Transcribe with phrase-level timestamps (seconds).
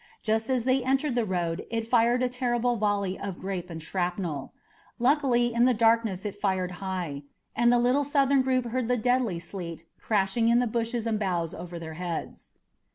[0.23, 4.51] Just as they entered the road it fired a terrible volley of grape and shrapnel.
[4.97, 7.21] Luckily in the darkness it fired high,
[7.55, 11.53] and the little Southern group heard the deadly sleet crashing in the bushes and boughs
[11.53, 12.49] over their heads.